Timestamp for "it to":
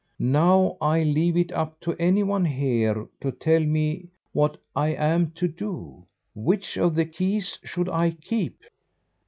1.37-1.95